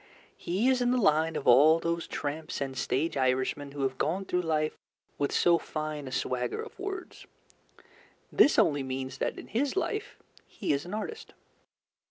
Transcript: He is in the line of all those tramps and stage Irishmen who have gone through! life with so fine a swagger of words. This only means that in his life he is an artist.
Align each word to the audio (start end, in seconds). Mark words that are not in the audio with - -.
He 0.35 0.67
is 0.67 0.81
in 0.81 0.89
the 0.89 0.97
line 0.97 1.35
of 1.35 1.47
all 1.47 1.77
those 1.77 2.07
tramps 2.07 2.59
and 2.59 2.75
stage 2.75 3.15
Irishmen 3.15 3.73
who 3.73 3.83
have 3.83 3.99
gone 3.99 4.25
through! 4.25 4.41
life 4.41 4.75
with 5.19 5.31
so 5.31 5.59
fine 5.59 6.07
a 6.07 6.11
swagger 6.11 6.59
of 6.59 6.79
words. 6.79 7.27
This 8.31 8.57
only 8.57 8.81
means 8.81 9.19
that 9.19 9.37
in 9.37 9.45
his 9.49 9.75
life 9.77 10.17
he 10.47 10.73
is 10.73 10.85
an 10.85 10.95
artist. 10.95 11.35